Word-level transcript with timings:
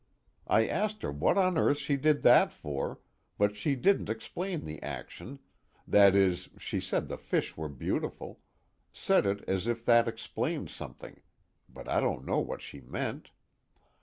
I 0.47 0.65
asked 0.65 1.03
her 1.03 1.11
what 1.11 1.37
on 1.37 1.59
earth 1.59 1.77
she 1.77 1.95
did 1.95 2.23
that 2.23 2.51
for, 2.51 3.01
but 3.37 3.55
she 3.55 3.75
didn't 3.75 4.09
explain 4.09 4.63
the 4.63 4.81
action 4.81 5.37
that 5.87 6.15
is, 6.15 6.49
she 6.57 6.79
said 6.79 7.07
the 7.07 7.19
fish 7.19 7.55
were 7.55 7.69
beautiful, 7.69 8.39
said 8.91 9.27
it 9.27 9.43
as 9.47 9.67
if 9.67 9.85
that 9.85 10.07
explained 10.07 10.71
something, 10.71 11.21
but 11.69 11.87
I 11.87 11.99
don't 11.99 12.25
know 12.25 12.39
what 12.39 12.61
she 12.61 12.81
meant. 12.81 13.29